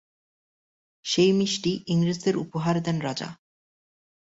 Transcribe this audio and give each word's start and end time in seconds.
সেই 1.05 1.31
মিষ্টি 1.31 1.71
ইংরেজদের 1.87 2.35
উপহার 2.37 2.75
দেন 2.83 2.97
রাজা। 3.01 3.29